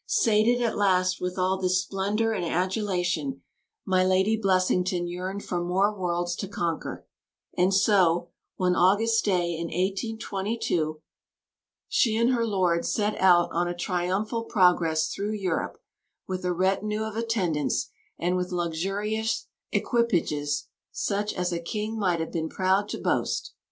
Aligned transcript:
Sated 0.07 0.63
at 0.63 0.79
last 0.79 1.21
with 1.21 1.37
all 1.37 1.59
this 1.61 1.79
splendour 1.83 2.31
and 2.33 2.43
adulation, 2.43 3.43
my 3.85 4.03
Lady 4.03 4.35
Blessington 4.35 5.05
yearned 5.07 5.43
for 5.45 5.63
more 5.63 5.95
worlds 5.95 6.35
to 6.37 6.47
conquer; 6.47 7.05
and 7.55 7.71
so, 7.71 8.29
one 8.55 8.75
August 8.75 9.23
day 9.23 9.51
in 9.55 9.65
1822, 9.67 11.01
she 11.87 12.17
and 12.17 12.31
her 12.33 12.47
lord 12.47 12.83
set 12.83 13.15
out 13.21 13.51
on 13.51 13.67
a 13.67 13.75
triumphal 13.77 14.45
progress 14.45 15.07
through 15.07 15.33
Europe, 15.33 15.79
with 16.27 16.43
a 16.45 16.51
retinue 16.51 17.03
of 17.03 17.15
attendants, 17.15 17.91
and 18.17 18.35
with 18.35 18.51
luxurious 18.51 19.45
equipages 19.71 20.65
such 20.91 21.31
as 21.31 21.53
a 21.53 21.59
king 21.59 21.95
might 21.99 22.19
have 22.19 22.31
been 22.31 22.49
proud 22.49 22.89
to 22.89 22.97
boast. 22.97 23.53